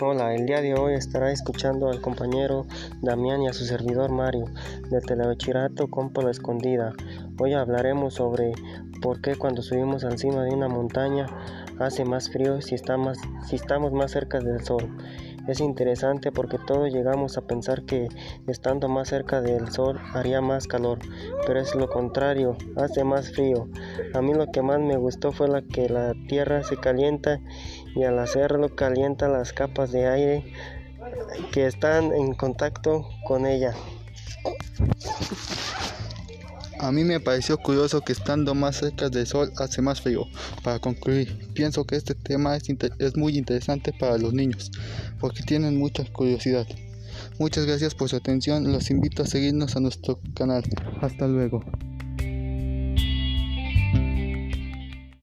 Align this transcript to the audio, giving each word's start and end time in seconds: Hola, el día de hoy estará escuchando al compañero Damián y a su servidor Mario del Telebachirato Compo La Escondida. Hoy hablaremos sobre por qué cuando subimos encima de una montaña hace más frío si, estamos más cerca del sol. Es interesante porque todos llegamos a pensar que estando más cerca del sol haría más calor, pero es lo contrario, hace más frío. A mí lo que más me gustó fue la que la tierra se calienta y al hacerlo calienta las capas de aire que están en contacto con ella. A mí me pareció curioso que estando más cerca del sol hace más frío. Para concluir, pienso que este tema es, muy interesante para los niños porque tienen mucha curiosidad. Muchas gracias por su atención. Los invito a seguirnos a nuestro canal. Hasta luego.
Hola, 0.00 0.34
el 0.34 0.44
día 0.46 0.60
de 0.60 0.74
hoy 0.74 0.94
estará 0.94 1.30
escuchando 1.30 1.88
al 1.88 2.00
compañero 2.00 2.66
Damián 3.00 3.42
y 3.42 3.46
a 3.46 3.52
su 3.52 3.64
servidor 3.64 4.10
Mario 4.10 4.46
del 4.90 5.04
Telebachirato 5.04 5.88
Compo 5.88 6.20
La 6.20 6.32
Escondida. 6.32 6.92
Hoy 7.36 7.52
hablaremos 7.52 8.14
sobre 8.14 8.52
por 9.02 9.20
qué 9.20 9.34
cuando 9.34 9.60
subimos 9.60 10.04
encima 10.04 10.44
de 10.44 10.54
una 10.54 10.68
montaña 10.68 11.26
hace 11.80 12.04
más 12.04 12.30
frío 12.30 12.62
si, 12.62 12.76
estamos 12.76 13.18
más 13.92 14.12
cerca 14.12 14.38
del 14.38 14.64
sol. 14.64 14.96
Es 15.48 15.58
interesante 15.58 16.30
porque 16.30 16.58
todos 16.58 16.92
llegamos 16.92 17.36
a 17.36 17.42
pensar 17.42 17.82
que 17.82 18.08
estando 18.46 18.88
más 18.88 19.08
cerca 19.08 19.40
del 19.40 19.72
sol 19.72 20.00
haría 20.12 20.40
más 20.40 20.68
calor, 20.68 21.00
pero 21.44 21.60
es 21.60 21.74
lo 21.74 21.90
contrario, 21.90 22.56
hace 22.76 23.02
más 23.02 23.32
frío. 23.32 23.68
A 24.14 24.22
mí 24.22 24.32
lo 24.32 24.46
que 24.52 24.62
más 24.62 24.78
me 24.78 24.96
gustó 24.96 25.32
fue 25.32 25.48
la 25.48 25.62
que 25.62 25.88
la 25.88 26.14
tierra 26.28 26.62
se 26.62 26.76
calienta 26.76 27.40
y 27.96 28.04
al 28.04 28.18
hacerlo 28.20 28.76
calienta 28.76 29.28
las 29.28 29.52
capas 29.52 29.90
de 29.90 30.06
aire 30.06 30.52
que 31.52 31.66
están 31.66 32.12
en 32.12 32.34
contacto 32.34 33.08
con 33.26 33.44
ella. 33.44 33.74
A 36.84 36.92
mí 36.92 37.02
me 37.02 37.18
pareció 37.18 37.56
curioso 37.56 38.02
que 38.02 38.12
estando 38.12 38.54
más 38.54 38.76
cerca 38.76 39.08
del 39.08 39.26
sol 39.26 39.50
hace 39.56 39.80
más 39.80 40.02
frío. 40.02 40.26
Para 40.62 40.80
concluir, 40.80 41.48
pienso 41.54 41.86
que 41.86 41.96
este 41.96 42.14
tema 42.14 42.58
es, 42.58 43.16
muy 43.16 43.38
interesante 43.38 43.90
para 43.98 44.18
los 44.18 44.34
niños 44.34 44.70
porque 45.18 45.42
tienen 45.42 45.78
mucha 45.78 46.04
curiosidad. 46.12 46.66
Muchas 47.38 47.64
gracias 47.64 47.94
por 47.94 48.10
su 48.10 48.16
atención. 48.16 48.70
Los 48.70 48.90
invito 48.90 49.22
a 49.22 49.26
seguirnos 49.26 49.76
a 49.76 49.80
nuestro 49.80 50.20
canal. 50.34 50.62
Hasta 51.00 51.26
luego. 51.26 51.64